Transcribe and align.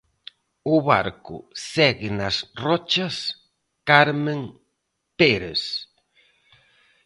O 0.73 0.75
barco 0.91 1.37
segue 1.73 2.09
nas 2.19 2.35
rochas, 2.63 3.15
Carmen 3.89 4.41
Pérez. 5.19 5.61